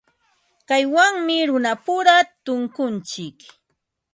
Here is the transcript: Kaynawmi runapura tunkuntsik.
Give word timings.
Kaynawmi 0.67 1.35
runapura 1.49 2.15
tunkuntsik. 2.45 3.37